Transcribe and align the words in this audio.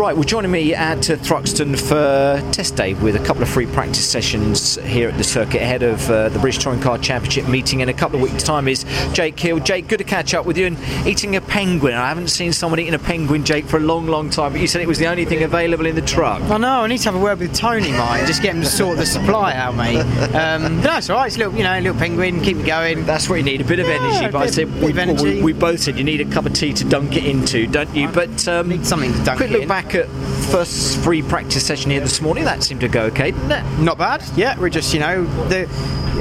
Right, 0.00 0.14
well, 0.14 0.24
joining 0.24 0.50
me 0.50 0.74
at 0.74 1.10
uh, 1.10 1.16
Thruxton 1.16 1.78
for 1.78 2.40
test 2.52 2.74
day 2.74 2.94
with 2.94 3.16
a 3.16 3.18
couple 3.18 3.42
of 3.42 3.50
free 3.50 3.66
practice 3.66 4.08
sessions 4.08 4.76
here 4.76 5.10
at 5.10 5.18
the 5.18 5.22
circuit 5.22 5.60
ahead 5.60 5.82
of 5.82 6.10
uh, 6.10 6.30
the 6.30 6.38
British 6.38 6.62
Touring 6.62 6.80
Car 6.80 6.96
Championship 6.96 7.46
meeting 7.48 7.80
in 7.80 7.90
a 7.90 7.92
couple 7.92 8.16
of 8.16 8.22
weeks' 8.22 8.42
time 8.42 8.66
is 8.66 8.86
Jake 9.12 9.38
Hill. 9.38 9.58
Jake, 9.58 9.88
good 9.88 9.98
to 9.98 10.04
catch 10.04 10.32
up 10.32 10.46
with 10.46 10.56
you 10.56 10.68
and 10.68 10.78
eating 11.06 11.36
a 11.36 11.40
penguin. 11.42 11.92
I 11.92 12.08
haven't 12.08 12.28
seen 12.28 12.54
someone 12.54 12.80
eating 12.80 12.94
a 12.94 12.98
penguin, 12.98 13.44
Jake, 13.44 13.66
for 13.66 13.76
a 13.76 13.80
long, 13.80 14.06
long 14.06 14.30
time, 14.30 14.52
but 14.52 14.62
you 14.62 14.66
said 14.66 14.80
it 14.80 14.88
was 14.88 14.98
the 14.98 15.06
only 15.06 15.26
thing 15.26 15.42
available 15.42 15.84
in 15.84 15.94
the 15.94 16.00
truck. 16.00 16.40
I 16.44 16.56
know, 16.56 16.80
I 16.80 16.86
need 16.86 16.98
to 16.98 17.04
have 17.04 17.14
a 17.16 17.22
word 17.22 17.38
with 17.38 17.54
Tony, 17.54 17.92
mate, 17.92 18.24
just 18.26 18.40
get 18.40 18.54
him 18.54 18.62
to 18.62 18.68
sort 18.68 18.96
the 18.96 19.04
supply 19.04 19.52
out, 19.52 19.74
mate. 19.74 20.00
Um, 20.34 20.80
no, 20.80 20.96
it's 20.96 21.10
all 21.10 21.18
right, 21.18 21.26
it's 21.26 21.36
a 21.36 21.40
little, 21.40 21.54
you 21.54 21.62
know, 21.62 21.78
a 21.78 21.80
little 21.82 21.98
penguin, 21.98 22.40
keep 22.40 22.56
it 22.56 22.64
going. 22.64 23.04
That's 23.04 23.28
what 23.28 23.36
you 23.36 23.42
need, 23.42 23.60
a 23.60 23.64
bit 23.64 23.78
of 23.80 23.86
Yeah, 23.86 24.00
energy. 24.02 24.32
But 24.32 24.42
I 24.44 24.46
said 24.46 24.72
we, 24.80 24.94
we, 24.94 25.42
we 25.42 25.52
both 25.52 25.80
said 25.80 25.98
you 25.98 26.04
need 26.04 26.22
a 26.22 26.30
cup 26.32 26.46
of 26.46 26.54
tea 26.54 26.72
to 26.72 26.84
dunk 26.88 27.18
it 27.18 27.26
into, 27.26 27.66
don't 27.66 27.94
you? 27.94 28.08
But 28.08 28.48
um, 28.48 28.70
Need 28.70 28.86
something 28.86 29.12
to 29.12 29.24
dunk 29.24 29.36
quick 29.36 29.50
it 29.50 29.52
look 29.52 29.62
in. 29.64 29.68
back 29.68 29.89
at 29.94 30.08
first 30.50 30.98
free 30.98 31.22
practice 31.22 31.66
session 31.66 31.90
here 31.90 32.00
this 32.00 32.20
morning. 32.20 32.44
That 32.44 32.62
seemed 32.62 32.80
to 32.80 32.88
go 32.88 33.02
okay, 33.04 33.30
didn't 33.30 33.52
it? 33.52 33.80
Not 33.80 33.98
bad. 33.98 34.24
Yeah, 34.36 34.58
we're 34.58 34.70
just, 34.70 34.92
you 34.92 35.00
know, 35.00 35.24
the 35.48 35.66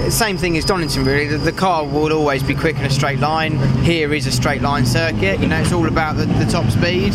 same 0.09 0.37
thing 0.37 0.57
as 0.57 0.65
Donington 0.65 1.03
really. 1.03 1.27
The, 1.27 1.37
the 1.37 1.51
car 1.51 1.85
will 1.85 2.13
always 2.13 2.43
be 2.43 2.55
quick 2.55 2.77
in 2.77 2.85
a 2.85 2.89
straight 2.89 3.19
line. 3.19 3.57
Here 3.83 4.13
is 4.13 4.27
a 4.27 4.31
straight 4.31 4.61
line 4.61 4.85
circuit. 4.85 5.39
You 5.39 5.47
know, 5.47 5.59
it's 5.59 5.71
all 5.71 5.87
about 5.87 6.17
the, 6.17 6.25
the 6.25 6.45
top 6.45 6.69
speed, 6.69 7.13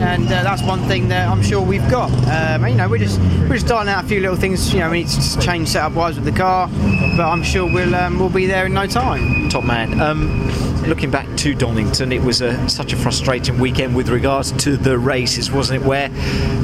and 0.00 0.26
uh, 0.26 0.42
that's 0.42 0.62
one 0.62 0.82
thing 0.88 1.08
that 1.08 1.28
I'm 1.28 1.42
sure 1.42 1.62
we've 1.62 1.88
got. 1.90 2.10
Um, 2.28 2.66
you 2.66 2.74
know, 2.74 2.88
we're 2.88 2.98
just 2.98 3.20
we're 3.20 3.54
just 3.54 3.66
starting 3.66 3.92
out 3.92 4.04
a 4.04 4.06
few 4.06 4.20
little 4.20 4.36
things. 4.36 4.72
You 4.72 4.80
know, 4.80 4.90
we 4.90 5.04
need 5.04 5.08
to 5.08 5.40
change 5.40 5.68
setup 5.68 5.92
wise 5.92 6.16
with 6.16 6.24
the 6.24 6.36
car, 6.36 6.68
but 7.16 7.28
I'm 7.28 7.42
sure 7.42 7.72
we'll 7.72 7.94
um, 7.94 8.18
we'll 8.18 8.28
be 8.28 8.46
there 8.46 8.66
in 8.66 8.74
no 8.74 8.86
time. 8.86 9.48
Top 9.48 9.64
man. 9.64 10.00
Um, 10.00 10.48
looking 10.86 11.10
back 11.10 11.26
to 11.38 11.54
Donington, 11.54 12.12
it 12.12 12.22
was 12.22 12.40
a, 12.40 12.68
such 12.68 12.92
a 12.92 12.96
frustrating 12.96 13.58
weekend 13.58 13.94
with 13.96 14.08
regards 14.08 14.52
to 14.64 14.76
the 14.76 14.98
races, 14.98 15.50
wasn't 15.50 15.82
it? 15.82 15.86
Where 15.86 16.08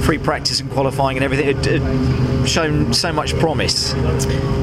free 0.03 0.19
practice 0.19 0.61
and 0.61 0.71
qualifying 0.71 1.17
and 1.17 1.25
everything 1.25 1.57
had, 1.57 1.65
had 1.65 2.49
shown 2.49 2.93
so 2.93 3.13
much 3.13 3.35
promise. 3.39 3.93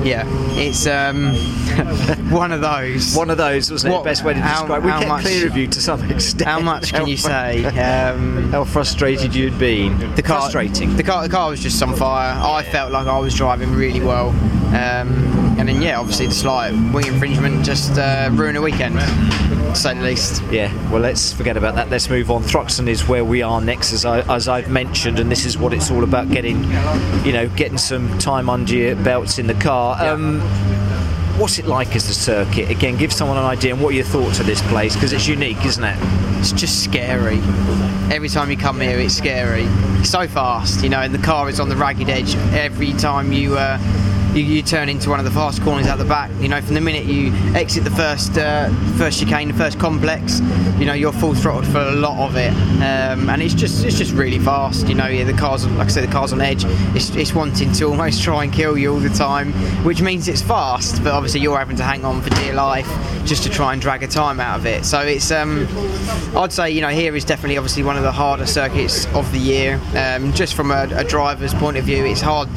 Yeah, 0.03 0.23
it's 0.57 0.87
um, 0.87 1.33
one 2.31 2.51
of 2.51 2.61
those. 2.61 3.15
One 3.15 3.29
of 3.29 3.37
those, 3.37 3.69
wasn't 3.71 3.93
it? 3.93 3.95
What- 3.97 4.05
Best 4.05 4.23
way 4.23 4.33
to 4.33 4.39
how- 4.39 4.61
describe. 4.61 4.83
We 4.83 4.91
how 4.91 5.05
much- 5.07 5.21
clear 5.23 5.47
of 5.47 5.57
you 5.57 5.67
to 5.67 5.81
some 5.81 6.01
extent. 6.11 6.47
How 6.49 6.59
much 6.59 6.91
can 6.91 7.01
How 7.01 7.05
you 7.07 7.17
fr- 7.17 7.27
say? 7.27 7.65
Um, 7.65 8.51
How 8.51 8.63
frustrated 8.63 9.35
you'd 9.35 9.57
been. 9.59 9.97
the 10.15 10.21
car, 10.23 10.41
frustrating. 10.41 10.95
The 10.95 11.03
car, 11.03 11.21
the 11.23 11.29
car 11.29 11.49
was 11.49 11.59
just 11.61 11.81
on 11.83 11.95
fire. 11.95 12.33
I 12.41 12.63
felt 12.63 12.91
like 12.91 13.07
I 13.07 13.19
was 13.19 13.33
driving 13.35 13.73
really 13.73 13.99
well, 14.01 14.29
um, 14.75 15.38
and 15.59 15.67
then 15.67 15.81
yeah, 15.81 15.99
obviously 15.99 16.25
the 16.27 16.33
slight 16.33 16.71
wing 16.93 17.05
infringement 17.05 17.65
just 17.65 17.97
uh, 17.97 18.29
ruined 18.31 18.57
a 18.57 18.61
weekend, 18.61 18.95
to 18.95 19.75
say 19.75 19.93
the 19.93 20.01
least. 20.01 20.41
Yeah, 20.49 20.73
well, 20.89 21.01
let's 21.01 21.33
forget 21.33 21.57
about 21.57 21.75
that. 21.75 21.89
Let's 21.89 22.09
move 22.09 22.31
on. 22.31 22.43
Thruxton 22.43 22.87
is 22.87 23.09
where 23.09 23.25
we 23.25 23.41
are 23.41 23.59
next, 23.59 23.91
as, 23.91 24.05
I, 24.05 24.21
as 24.33 24.47
I've 24.47 24.69
mentioned, 24.69 25.19
and 25.19 25.29
this 25.29 25.45
is 25.45 25.57
what 25.57 25.73
it's 25.73 25.91
all 25.91 26.05
about 26.05 26.31
getting, 26.31 26.63
you 27.25 27.33
know, 27.33 27.51
getting 27.57 27.77
some 27.77 28.17
time 28.19 28.49
under 28.49 28.73
your 28.73 28.95
belts 28.95 29.37
in 29.37 29.47
the 29.47 29.53
car. 29.55 30.01
Um, 30.01 30.39
what's 31.37 31.59
it 31.59 31.65
like 31.65 31.93
as 31.93 32.07
the 32.07 32.13
circuit? 32.13 32.69
Again, 32.69 32.95
give 32.95 33.11
someone 33.11 33.37
an 33.37 33.43
idea. 33.45 33.73
And 33.73 33.83
what 33.83 33.89
are 33.89 33.95
your 33.95 34.05
thoughts 34.05 34.39
of 34.39 34.45
this 34.45 34.61
place? 34.69 34.93
Because 34.93 35.11
it's 35.11 35.27
unique, 35.27 35.65
isn't 35.65 35.83
it? 35.83 35.97
It's 36.39 36.53
just 36.53 36.85
scary. 36.85 37.39
Every 38.13 38.29
time 38.29 38.49
you 38.49 38.55
come 38.55 38.79
here, 38.79 38.97
it's 38.97 39.13
scary. 39.13 39.65
It's 39.99 40.09
so 40.09 40.25
fast, 40.25 40.83
you 40.83 40.89
know, 40.89 41.01
and 41.01 41.13
the 41.13 41.21
car 41.21 41.49
is 41.49 41.59
on 41.59 41.67
the 41.67 41.75
ragged 41.75 42.09
edge 42.09 42.35
every 42.53 42.93
time 42.93 43.33
you. 43.33 43.57
Uh, 43.57 43.77
you, 44.33 44.43
you 44.43 44.61
turn 44.61 44.89
into 44.89 45.09
one 45.09 45.19
of 45.19 45.25
the 45.25 45.31
fast 45.31 45.61
corners 45.61 45.87
at 45.87 45.97
the 45.97 46.05
back. 46.05 46.31
You 46.39 46.47
know, 46.47 46.61
from 46.61 46.75
the 46.75 46.81
minute 46.81 47.05
you 47.05 47.33
exit 47.55 47.83
the 47.83 47.91
first 47.91 48.37
uh, 48.37 48.69
first 48.97 49.19
chicane, 49.19 49.47
the 49.47 49.53
first 49.53 49.79
complex, 49.79 50.39
you 50.79 50.85
know 50.85 50.93
you're 50.93 51.11
full 51.11 51.33
throttled 51.33 51.67
for 51.67 51.79
a 51.79 51.91
lot 51.91 52.29
of 52.29 52.35
it, 52.37 52.51
um, 52.81 53.29
and 53.29 53.41
it's 53.41 53.53
just 53.53 53.85
it's 53.85 53.97
just 53.97 54.13
really 54.13 54.39
fast. 54.39 54.87
You 54.87 54.95
know, 54.95 55.07
yeah, 55.07 55.23
the 55.23 55.33
car's 55.33 55.65
like 55.67 55.87
I 55.87 55.89
said, 55.89 56.07
the 56.07 56.11
car's 56.11 56.31
on 56.31 56.41
edge. 56.41 56.63
It's, 56.95 57.09
it's 57.15 57.33
wanting 57.33 57.71
to 57.73 57.85
almost 57.89 58.23
try 58.23 58.43
and 58.43 58.53
kill 58.53 58.77
you 58.77 58.93
all 58.93 58.99
the 58.99 59.09
time, 59.09 59.51
which 59.83 60.01
means 60.01 60.27
it's 60.27 60.41
fast. 60.41 61.03
But 61.03 61.13
obviously 61.13 61.41
you're 61.41 61.57
having 61.57 61.77
to 61.77 61.83
hang 61.83 62.05
on 62.05 62.21
for 62.21 62.29
dear 62.29 62.53
life 62.53 62.87
just 63.25 63.43
to 63.43 63.49
try 63.49 63.73
and 63.73 63.81
drag 63.81 64.03
a 64.03 64.07
time 64.07 64.39
out 64.39 64.59
of 64.59 64.65
it. 64.65 64.85
So 64.85 65.01
it's 65.01 65.31
um, 65.31 65.67
I'd 66.35 66.53
say 66.53 66.69
you 66.69 66.81
know 66.81 66.89
here 66.89 67.15
is 67.15 67.25
definitely 67.25 67.57
obviously 67.57 67.83
one 67.83 67.97
of 67.97 68.03
the 68.03 68.11
harder 68.11 68.45
circuits 68.45 69.05
of 69.07 69.31
the 69.31 69.39
year. 69.39 69.79
Um, 69.95 70.33
just 70.33 70.53
from 70.53 70.71
a, 70.71 70.87
a 70.95 71.03
driver's 71.03 71.53
point 71.55 71.77
of 71.77 71.85
view, 71.85 72.05
it's 72.05 72.21
hard 72.21 72.47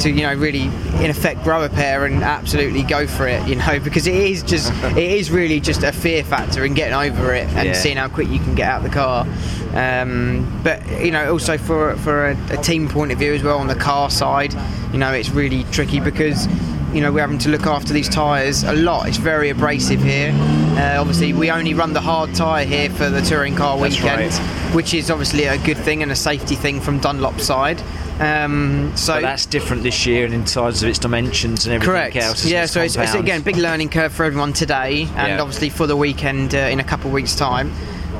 to 0.00 0.10
you 0.10 0.22
know 0.22 0.34
really 0.34 0.64
in 1.02 1.10
effect 1.10 1.21
grow 1.44 1.64
a 1.64 1.68
pair 1.68 2.04
and 2.04 2.22
absolutely 2.22 2.82
go 2.82 3.06
for 3.06 3.26
it. 3.26 3.46
You 3.48 3.56
know 3.56 3.78
because 3.84 4.06
it 4.06 4.14
is 4.14 4.42
just 4.42 4.72
it 4.96 4.98
is 4.98 5.30
really 5.30 5.60
just 5.60 5.82
a 5.82 5.92
fear 5.92 6.24
factor 6.24 6.64
in 6.64 6.74
getting 6.74 6.94
over 6.94 7.34
it 7.34 7.46
and 7.54 7.68
Yeah. 7.68 7.74
seeing 7.74 7.96
how 7.96 8.08
quick 8.08 8.28
you 8.28 8.38
can 8.38 8.54
get 8.54 8.68
out 8.68 8.82
the 8.82 8.88
car. 8.90 9.26
Um, 9.74 10.60
but 10.62 10.86
you 11.02 11.10
know 11.10 11.32
also 11.32 11.56
for 11.56 11.96
for 11.96 12.28
a, 12.28 12.36
a 12.52 12.56
team 12.58 12.88
point 12.88 13.12
of 13.12 13.18
view 13.18 13.32
as 13.32 13.42
well 13.42 13.58
on 13.58 13.68
the 13.68 13.74
car 13.74 14.10
side, 14.10 14.54
you 14.92 14.98
know 14.98 15.12
it's 15.12 15.30
really 15.30 15.64
tricky 15.64 16.00
because 16.00 16.46
you 16.92 17.00
know, 17.00 17.10
we're 17.10 17.20
having 17.20 17.38
to 17.38 17.48
look 17.48 17.64
after 17.64 17.94
these 17.94 18.06
tyres 18.06 18.64
a 18.64 18.74
lot. 18.74 19.08
It's 19.08 19.16
very 19.16 19.48
abrasive 19.48 20.02
here. 20.02 20.30
Uh, 20.76 21.00
obviously, 21.00 21.32
we 21.32 21.50
only 21.50 21.72
run 21.72 21.94
the 21.94 22.02
hard 22.02 22.34
tyre 22.34 22.66
here 22.66 22.90
for 22.90 23.08
the 23.08 23.22
touring 23.22 23.56
car 23.56 23.78
That's 23.78 23.96
weekend, 23.96 24.20
right. 24.20 24.61
Which 24.72 24.94
is 24.94 25.10
obviously 25.10 25.44
a 25.44 25.58
good 25.58 25.76
thing 25.78 26.02
and 26.02 26.10
a 26.10 26.16
safety 26.16 26.54
thing 26.54 26.80
from 26.80 27.00
Dunlop's 27.00 27.44
side. 27.44 27.80
Um, 28.20 28.92
so 28.94 29.14
But 29.14 29.22
that's 29.22 29.46
different 29.46 29.82
this 29.82 30.06
year 30.06 30.24
and 30.24 30.34
in 30.34 30.44
terms 30.44 30.82
of 30.82 30.88
its 30.88 30.98
dimensions 30.98 31.66
and 31.66 31.74
everything 31.74 31.92
Correct. 31.94 32.16
else. 32.16 32.44
Yeah, 32.44 32.66
so 32.66 32.80
it's, 32.82 32.96
it's 32.96 33.14
again 33.14 33.42
big 33.42 33.56
learning 33.56 33.88
curve 33.88 34.12
for 34.12 34.24
everyone 34.24 34.52
today, 34.52 35.08
and 35.16 35.28
Yeah. 35.32 35.40
obviously 35.40 35.70
for 35.70 35.86
the 35.86 35.96
weekend 35.96 36.54
uh, 36.54 36.58
in 36.58 36.78
a 36.78 36.84
couple 36.84 37.06
of 37.08 37.12
weeks' 37.14 37.34
time. 37.34 37.72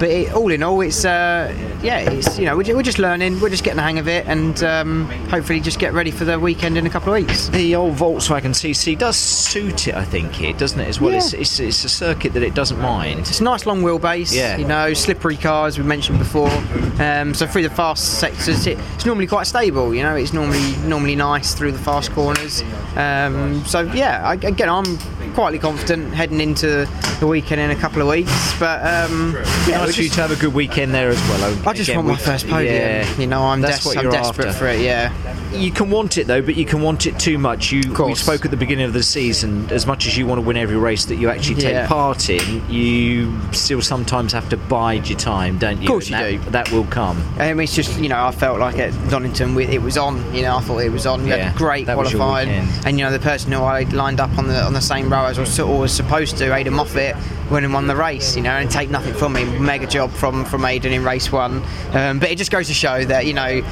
But 0.02 0.10
it, 0.10 0.32
all 0.32 0.50
in 0.50 0.64
all, 0.64 0.80
it's 0.80 1.04
uh, 1.04 1.54
yeah, 1.80 2.00
it's 2.00 2.36
you 2.36 2.44
know 2.44 2.56
we're, 2.56 2.74
we're 2.74 2.82
just 2.82 2.98
learning, 2.98 3.38
we're 3.38 3.50
just 3.50 3.62
getting 3.62 3.76
the 3.76 3.84
hang 3.84 4.00
of 4.00 4.08
it, 4.08 4.26
and 4.26 4.60
um, 4.64 5.08
hopefully 5.30 5.60
just 5.60 5.78
get 5.78 5.92
ready 5.92 6.10
for 6.10 6.24
the 6.24 6.40
weekend 6.40 6.76
in 6.76 6.86
a 6.86 6.90
couple 6.90 7.14
of 7.14 7.20
weeks. 7.24 7.46
The 7.50 7.76
old 7.76 7.94
Volkswagen 7.94 8.50
CC 8.50 8.98
does 8.98 9.16
suit 9.16 9.86
it, 9.86 9.94
I 9.94 10.04
think, 10.04 10.32
here, 10.32 10.54
doesn't 10.54 10.80
it? 10.80 10.88
As 10.88 11.00
well, 11.00 11.12
Yeah. 11.12 11.18
it's, 11.18 11.34
it's, 11.34 11.60
it's 11.60 11.84
a 11.84 11.88
circuit 11.88 12.32
that 12.32 12.42
it 12.42 12.52
doesn't 12.52 12.80
mind. 12.80 13.20
It's 13.20 13.38
a 13.38 13.44
nice 13.44 13.64
long 13.64 13.82
wheelbase, 13.82 14.34
Yeah. 14.34 14.56
you 14.56 14.66
know, 14.66 14.92
slippery 14.92 15.36
car 15.36 15.68
as 15.68 15.78
we 15.78 15.84
mentioned 15.84 16.18
before. 16.18 16.50
Um, 16.98 17.32
so 17.32 17.46
through 17.46 17.62
the 17.62 17.70
fast 17.70 18.18
sectors, 18.18 18.66
it, 18.66 18.80
it's 18.96 19.06
normally 19.06 19.28
quite 19.28 19.46
stable. 19.46 19.94
You 19.94 20.02
know, 20.02 20.16
it's 20.16 20.32
normally 20.32 20.76
normally 20.84 21.14
nice 21.14 21.54
through 21.54 21.70
the 21.70 21.78
fast 21.78 22.10
corners. 22.10 22.64
Um, 22.96 23.64
so 23.66 23.82
yeah, 23.82 24.26
I, 24.26 24.34
again, 24.34 24.68
I'm 24.68 24.98
quietly 25.34 25.60
confident 25.60 26.12
heading 26.12 26.40
into 26.40 26.88
the 27.20 27.26
weekend 27.26 27.60
in 27.60 27.70
a 27.70 27.76
couple 27.76 28.02
of 28.02 28.08
weeks. 28.08 28.58
But 28.58 28.80
um, 28.80 29.34
yeah, 29.68 29.80
we're 29.98 30.04
you 30.04 30.10
to 30.10 30.20
have 30.20 30.30
a 30.30 30.36
good 30.36 30.54
weekend 30.54 30.94
there 30.94 31.08
as 31.10 31.20
well. 31.28 31.68
I 31.68 31.72
just 31.72 31.88
Again, 31.88 32.04
want 32.04 32.08
my 32.08 32.16
first 32.16 32.48
podium. 32.48 32.74
Yeah. 32.74 33.16
You 33.18 33.26
know, 33.26 33.42
I'm, 33.42 33.60
That's 33.60 33.82
des- 33.82 33.88
what 33.88 33.96
I'm 33.98 34.02
you're 34.04 34.12
desperate 34.12 34.48
after. 34.48 34.58
for 34.58 34.66
it. 34.68 34.80
Yeah. 34.80 35.12
You 35.52 35.70
can 35.70 35.90
want 35.90 36.16
it 36.16 36.26
though, 36.26 36.40
but 36.40 36.56
you 36.56 36.64
can 36.64 36.80
want 36.80 37.06
it 37.06 37.18
too 37.18 37.36
much. 37.36 37.72
You 37.72 37.82
we 38.04 38.14
spoke 38.14 38.44
at 38.46 38.50
the 38.50 38.56
beginning 38.56 38.86
of 38.86 38.94
the 38.94 39.02
season. 39.02 39.68
As 39.70 39.86
much 39.86 40.06
as 40.06 40.16
you 40.16 40.26
want 40.26 40.38
to 40.40 40.46
win 40.46 40.56
every 40.56 40.76
race 40.76 41.04
that 41.06 41.16
you 41.16 41.28
actually 41.28 41.56
take 41.56 41.72
Yeah. 41.74 41.86
part 41.86 42.30
in, 42.30 42.62
you 42.70 43.38
still 43.52 43.82
sometimes 43.82 44.32
have 44.32 44.48
to 44.48 44.56
bide 44.56 45.08
your 45.08 45.18
time, 45.18 45.58
don't 45.58 45.76
you? 45.76 45.82
Of 45.82 45.88
course 45.88 46.10
And 46.10 46.32
you 46.32 46.38
that, 46.38 46.44
do. 46.44 46.50
That 46.52 46.72
will 46.72 46.84
come. 46.86 47.22
Um, 47.38 47.60
it's 47.60 47.74
just 47.74 48.00
you 48.00 48.08
know 48.08 48.24
I 48.24 48.30
felt 48.30 48.60
like 48.60 48.78
at 48.78 48.92
Donington 49.10 49.58
it 49.60 49.82
was 49.82 49.98
on. 49.98 50.34
You 50.34 50.42
know 50.42 50.56
I 50.56 50.60
thought 50.60 50.78
it 50.78 50.90
was 50.90 51.06
on. 51.06 51.26
Yeah, 51.26 51.36
had 51.50 51.56
great 51.56 51.86
that 51.86 51.98
was 51.98 52.12
your 52.12 52.20
qualifying, 52.20 52.48
and 52.86 52.98
you 52.98 53.04
know 53.04 53.12
the 53.12 53.18
person 53.18 53.52
who 53.52 53.58
I 53.62 53.82
lined 53.84 54.20
up 54.20 54.36
on 54.38 54.46
the 54.48 54.62
on 54.62 54.72
the 54.72 54.80
same 54.80 55.12
row 55.12 55.26
as 55.26 55.38
I 55.38 55.42
was 55.42 55.58
was 55.60 55.92
supposed 55.92 56.38
to, 56.38 56.44
Aiden 56.44 56.72
Moffat, 56.72 57.14
went 57.50 57.64
and 57.66 57.74
won 57.74 57.86
the 57.86 57.96
race. 57.96 58.36
You 58.36 58.42
know 58.42 58.52
and 58.52 58.70
take 58.70 58.88
nothing 58.88 59.12
from 59.12 59.36
him. 59.36 59.62
Mega 59.72 59.86
job 59.86 60.10
from 60.10 60.44
from 60.44 60.60
Aiden 60.62 60.92
in 60.92 61.02
race 61.02 61.32
one. 61.32 61.62
Um, 61.92 62.18
but 62.18 62.30
it 62.30 62.36
just 62.36 62.50
goes 62.50 62.66
to 62.66 62.74
show 62.74 63.06
that 63.06 63.24
you 63.24 63.32
know 63.32 63.62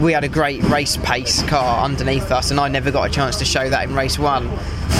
we 0.00 0.12
had 0.12 0.22
a 0.22 0.28
great 0.28 0.62
race 0.64 0.98
pace 0.98 1.42
car 1.44 1.82
underneath 1.82 2.30
us, 2.30 2.50
and 2.50 2.60
I 2.60 2.68
never 2.68 2.90
got 2.90 3.08
a 3.08 3.10
chance 3.10 3.36
to 3.36 3.46
show 3.46 3.66
that 3.70 3.88
in 3.88 3.94
race 3.94 4.18
one 4.18 4.50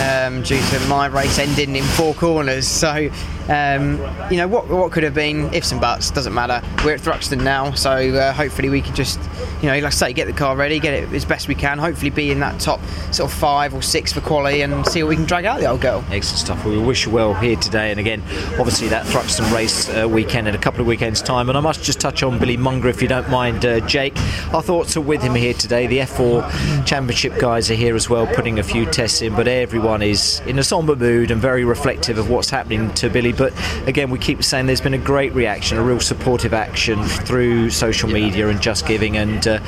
um, 0.03 0.43
due 0.43 0.61
to 0.61 0.81
my 0.89 1.07
race 1.07 1.39
ending 1.39 1.77
in 1.77 1.85
four 1.85 2.15
corners. 2.15 2.67
So, 2.67 3.11
um, 3.49 4.01
you 4.31 4.37
know, 4.37 4.49
what 4.49 4.69
what 4.69 4.93
could 4.93 5.05
have 5.05 5.15
been 5.15 5.53
ifs 5.55 5.73
and 5.73 5.81
buts 5.81 6.11
doesn't 6.11 6.35
matter. 6.35 6.61
We're 6.85 6.95
at 6.95 7.01
Thruxton 7.01 7.43
now, 7.43 7.73
so 7.73 7.91
uh, 7.93 8.33
hopefully 8.33 8.69
we 8.69 8.81
can 8.81 8.95
just, 8.95 9.21
you 9.63 9.69
know, 9.69 9.75
like 9.75 9.85
I 9.85 9.91
say, 9.91 10.13
get 10.13 10.27
the 10.27 10.33
car 10.33 10.57
ready, 10.57 10.81
get 10.81 10.95
it 10.95 11.13
as 11.13 11.25
best 11.25 11.49
we 11.49 11.55
can. 11.55 11.79
Hopefully, 11.79 12.11
be 12.11 12.31
in 12.31 12.41
that 12.41 12.61
top 12.61 12.81
sort 13.13 13.31
of 13.31 13.37
five 13.37 13.75
or 13.75 13.83
six 13.83 14.13
for 14.13 14.21
quali, 14.21 14.63
and 14.63 14.87
see 14.87 15.03
what 15.03 15.11
we 15.11 15.17
can 15.17 15.27
drag 15.27 15.45
out 15.45 15.61
the 15.61 15.67
old 15.67 15.81
girl. 15.81 16.05
Excellent 16.11 16.39
stuff. 16.39 16.65
We 16.65 16.79
wish 16.79 17.07
you 17.07 17.13
well 17.13 17.35
here 17.35 17.57
today, 17.57 17.91
and 17.91 18.01
again, 18.01 18.23
obviously 18.59 18.89
that 18.89 19.07
Thruxton 19.07 19.51
race 19.53 19.89
uh, 19.89 20.09
weekend 20.09 20.49
in 20.49 20.55
a 20.55 20.59
couple 20.59 20.81
of 20.81 20.87
weekends' 20.87 21.23
time. 21.23 21.49
And 21.49 21.57
I 21.57 21.61
must 21.61 21.83
just 21.83 22.01
touch 22.01 22.23
on 22.23 22.39
Billy 22.39 22.57
Monger, 22.57 22.89
if 22.89 23.01
you 23.01 23.09
don't 23.09 23.29
mind, 23.31 23.65
uh, 23.65 23.81
Jake. 23.81 24.17
Our 24.53 24.63
thoughts 24.63 24.97
are 24.97 25.01
with 25.01 25.23
him 25.23 25.35
here 25.35 25.55
today. 25.55 25.87
The 25.87 25.99
F4 25.99 26.87
Championship 26.87 27.39
guys 27.39 27.71
are 27.71 27.75
here 27.75 27.95
as 27.95 28.11
well, 28.11 28.27
putting 28.27 28.59
a 28.59 28.63
few 28.63 28.87
tests 28.87 29.23
in. 29.23 29.35
But 29.35 29.47
everyone 29.77 30.01
is 30.01 30.41
in 30.47 30.59
a 30.59 30.63
somber 30.63 30.97
mood 30.97 31.31
and 31.31 31.39
very 31.39 31.63
reflective 31.63 32.17
of 32.17 32.31
what's 32.31 32.49
happening 32.49 32.91
to 32.95 33.11
Billy. 33.11 33.35
But 33.35 33.53
again, 33.87 34.09
we 34.09 34.19
keep 34.19 34.43
saying 34.43 34.65
there's 34.65 34.81
been 34.81 34.95
a 34.95 34.99
great 34.99 35.35
reaction, 35.35 35.77
a 35.77 35.83
real 35.83 36.01
supportive 36.01 36.55
action 36.55 37.05
through 37.05 37.69
social 37.69 38.09
media 38.09 38.49
and 38.49 38.59
Just 38.59 38.87
Giving, 38.87 39.19
and 39.19 39.47
uh, 39.47 39.61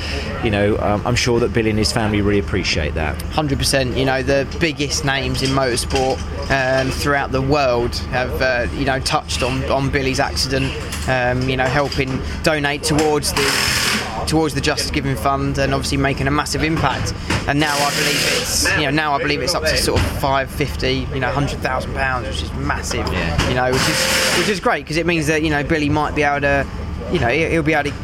you 0.43 0.49
know, 0.49 0.79
um, 0.79 1.05
I'm 1.05 1.15
sure 1.15 1.39
that 1.41 1.53
Billy 1.53 1.69
and 1.69 1.77
his 1.77 1.91
family 1.91 2.21
really 2.21 2.39
appreciate 2.39 2.95
that. 2.95 3.21
Hundred 3.21 3.59
percent. 3.59 3.95
You 3.95 4.05
know 4.05 4.23
the 4.23 4.47
biggest 4.59 5.05
names 5.05 5.43
in 5.43 5.51
motorsport 5.51 6.17
um, 6.49 6.89
throughout 6.89 7.31
the 7.31 7.43
world 7.43 7.95
have 8.09 8.41
uh, 8.41 8.65
you 8.73 8.85
know 8.85 8.99
touched 9.01 9.43
on 9.43 9.63
on 9.65 9.91
Billy's 9.91 10.19
accident. 10.19 10.73
Um, 11.07 11.47
you 11.47 11.55
know, 11.55 11.65
helping 11.65 12.19
donate 12.41 12.81
towards 12.81 13.31
the 13.33 14.18
towards 14.29 14.53
the 14.53 14.61
Justice 14.61 14.91
Giving 14.91 15.15
Fund 15.15 15.57
and 15.57 15.73
obviously 15.73 15.97
making 15.97 16.27
a 16.27 16.31
massive 16.31 16.63
impact. 16.63 17.13
And 17.47 17.59
now 17.59 17.73
I 17.73 17.89
believe 17.89 18.41
it's 18.41 18.71
you 18.77 18.83
know 18.83 18.91
now 18.91 19.13
I 19.13 19.17
believe 19.17 19.41
it's 19.41 19.55
up 19.55 19.63
to 19.63 19.75
sort 19.75 19.99
of 19.99 20.05
five 20.19 20.51
fifty 20.51 21.07
you 21.13 21.19
know 21.19 21.29
hundred 21.31 21.59
thousand 21.59 21.93
pounds, 21.95 22.27
which 22.27 22.43
is 22.43 22.53
massive. 22.53 23.05
You 23.49 23.55
know, 23.55 23.71
which 23.71 23.89
is 23.89 24.37
which 24.37 24.49
is 24.49 24.59
great 24.59 24.85
because 24.85 24.97
it 24.97 25.07
means 25.07 25.25
that 25.27 25.41
you 25.41 25.49
know 25.49 25.63
Billy 25.63 25.89
might 25.89 26.15
be 26.15 26.21
able 26.21 26.41
to 26.41 26.67
you 27.11 27.19
know 27.19 27.27
he'll 27.27 27.63
be 27.63 27.73
able 27.73 27.89
to 27.89 27.95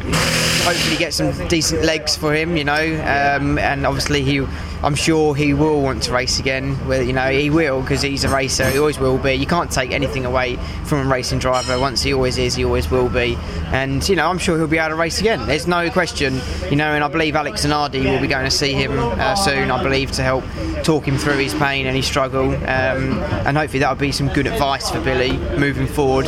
hopefully 0.64 0.96
get 0.96 1.14
some 1.14 1.30
decent 1.46 1.84
legs 1.84 2.16
for 2.16 2.34
him. 2.34 2.56
You 2.56 2.64
know, 2.64 2.84
um, 3.04 3.56
and 3.58 3.86
obviously 3.86 4.22
he 4.22 4.40
I'm 4.86 4.94
sure 4.94 5.34
he 5.34 5.52
will 5.52 5.82
want 5.82 6.04
to 6.04 6.12
race 6.12 6.38
again. 6.38 6.78
Well, 6.86 7.02
you 7.02 7.12
know, 7.12 7.28
he 7.28 7.50
will 7.50 7.80
because 7.80 8.02
he's 8.02 8.22
a 8.22 8.28
racer. 8.28 8.70
He 8.70 8.78
always 8.78 9.00
will 9.00 9.18
be. 9.18 9.34
You 9.34 9.44
can't 9.44 9.68
take 9.68 9.90
anything 9.90 10.24
away 10.24 10.58
from 10.84 11.04
a 11.04 11.10
racing 11.10 11.40
driver. 11.40 11.76
Once 11.80 12.04
he 12.04 12.14
always 12.14 12.38
is, 12.38 12.54
he 12.54 12.64
always 12.64 12.88
will 12.88 13.08
be. 13.08 13.36
And 13.72 14.08
you 14.08 14.14
know, 14.14 14.28
I'm 14.30 14.38
sure 14.38 14.56
he'll 14.56 14.68
be 14.68 14.78
able 14.78 14.90
to 14.90 14.94
race 14.94 15.20
again. 15.20 15.44
There's 15.44 15.66
no 15.66 15.90
question. 15.90 16.40
You 16.70 16.76
know, 16.76 16.92
and 16.92 17.02
I 17.02 17.08
believe 17.08 17.34
Alex 17.34 17.66
Zanardi 17.66 18.04
will 18.04 18.20
be 18.20 18.28
going 18.28 18.44
to 18.44 18.50
see 18.50 18.74
him 18.74 18.96
uh, 18.96 19.34
soon. 19.34 19.72
I 19.72 19.82
believe 19.82 20.12
to 20.12 20.22
help 20.22 20.44
talk 20.84 21.08
him 21.08 21.18
through 21.18 21.38
his 21.38 21.52
pain 21.54 21.88
and 21.88 21.96
his 21.96 22.06
struggle. 22.06 22.50
Um, 22.54 23.18
and 23.44 23.56
hopefully 23.56 23.80
that'll 23.80 23.96
be 23.96 24.12
some 24.12 24.28
good 24.28 24.46
advice 24.46 24.88
for 24.88 25.00
Billy 25.00 25.36
moving 25.58 25.88
forward. 25.88 26.26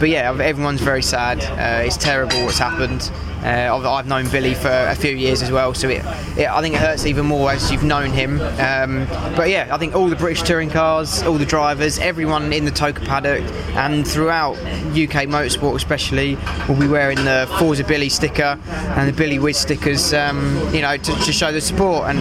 But 0.00 0.08
yeah, 0.08 0.36
everyone's 0.36 0.80
very 0.80 1.04
sad. 1.04 1.44
Uh, 1.44 1.86
it's 1.86 1.96
terrible 1.96 2.44
what's 2.44 2.58
happened. 2.58 3.08
Uh, 3.42 3.74
I've, 3.74 3.86
I've, 3.86 4.06
known 4.06 4.28
Billy 4.28 4.52
for 4.52 4.68
a 4.68 4.94
few 4.94 5.16
years 5.16 5.40
as 5.40 5.50
well, 5.50 5.72
so 5.72 5.88
it, 5.88 6.04
it, 6.36 6.46
I 6.46 6.60
think 6.60 6.74
it 6.74 6.80
hurts 6.80 7.06
even 7.06 7.24
more 7.24 7.50
as 7.50 7.72
you've 7.72 7.82
known 7.82 7.99
him. 8.06 8.40
Um, 8.40 9.06
but 9.36 9.50
yeah, 9.50 9.68
I 9.70 9.78
think 9.78 9.94
all 9.94 10.08
the 10.08 10.16
British 10.16 10.42
touring 10.42 10.70
cars, 10.70 11.22
all 11.22 11.38
the 11.38 11.46
drivers, 11.46 11.98
everyone 11.98 12.52
in 12.52 12.64
the 12.64 12.70
TOCA 12.70 13.04
paddock, 13.04 13.42
and 13.76 14.06
throughout 14.06 14.56
UK 14.90 15.26
motorsport 15.28 15.74
especially, 15.74 16.36
will 16.68 16.78
be 16.78 16.88
wearing 16.88 17.16
the 17.18 17.46
Forza 17.58 17.84
Billy 17.84 18.08
sticker 18.08 18.58
and 18.68 19.08
the 19.08 19.12
Billy 19.12 19.38
Whiz 19.38 19.58
stickers, 19.58 20.12
um, 20.14 20.56
you 20.72 20.80
know, 20.80 20.96
to, 20.96 21.14
to, 21.24 21.32
show 21.32 21.52
the 21.52 21.60
support. 21.60 22.04
And 22.04 22.18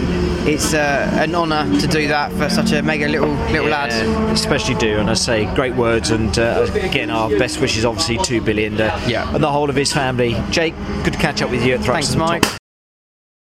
it's 0.48 0.74
uh, 0.74 1.10
an 1.20 1.36
honour 1.36 1.80
to 1.80 1.88
do 1.88 2.08
that 2.08 2.32
for 2.34 2.50
such 2.50 2.72
a 2.72 2.82
mega 2.82 3.08
little 3.08 3.34
little 3.52 3.70
yeah, 3.70 3.86
lad. 3.86 4.32
Especially 4.32 4.76
do, 4.76 4.98
and 5.00 5.10
I 5.10 5.14
say 5.14 5.46
great 5.56 5.76
words, 5.76 6.12
and 6.12 6.38
uh, 6.38 6.68
again, 6.74 7.10
our 7.10 7.30
best 7.30 7.60
wishes 7.62 7.86
obviously 7.86 8.18
to 8.18 8.42
Billy 8.42 8.66
and, 8.66 8.82
uh, 8.82 9.00
yeah. 9.08 9.34
and 9.34 9.44
the 9.44 9.52
whole 9.52 9.70
of 9.70 9.76
his 9.76 9.94
family. 9.94 10.36
Jake, 10.50 10.76
good 11.04 11.14
to 11.14 11.20
catch 11.20 11.42
up 11.42 11.50
with 11.50 11.64
you 11.64 11.76
at 11.76 11.82
Thruxton. 11.82 11.94
Thanks, 11.94 12.16
Mike. 12.16 12.60